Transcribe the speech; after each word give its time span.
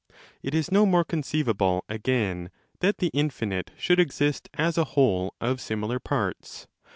It 0.41 0.55
is 0.55 0.71
no 0.71 0.87
more 0.87 1.03
conceivable, 1.03 1.85
again, 1.87 2.49
that 2.79 2.97
the 2.97 3.11
infinite 3.13 3.69
should 3.77 3.99
exist 3.99 4.49
as 4.55 4.75
a 4.75 4.83
whole 4.97 5.35
of 5.39 5.57
sémzlar 5.57 6.03
parts. 6.03 6.65